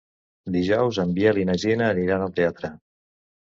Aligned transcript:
Dijous 0.55 0.99
en 1.03 1.11
Biel 1.19 1.41
i 1.43 1.47
na 1.51 1.57
Gina 1.65 1.91
aniran 1.97 2.27
al 2.29 2.35
teatre. 2.43 2.75